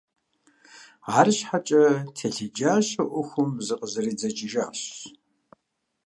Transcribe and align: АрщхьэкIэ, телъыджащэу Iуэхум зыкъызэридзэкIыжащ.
АрщхьэкIэ, 1.17 1.83
телъыджащэу 2.15 3.07
Iуэхум 3.09 3.49
зыкъызэридзэкIыжащ. 3.65 4.79